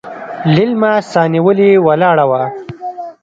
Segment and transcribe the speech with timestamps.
[0.55, 2.41] ليلما سانيولې ولاړه وه.